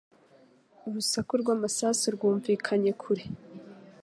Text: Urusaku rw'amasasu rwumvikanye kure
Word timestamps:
Urusaku 0.87 1.31
rw'amasasu 1.41 2.05
rwumvikanye 2.15 2.91
kure 3.01 3.23